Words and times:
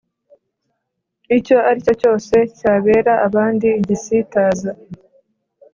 icyo 1.37 1.57
ari 1.69 1.79
cyo 1.85 1.93
cyose 2.01 2.35
cyabera 2.57 3.13
abandi 3.27 3.67
igisitaza 3.79 4.71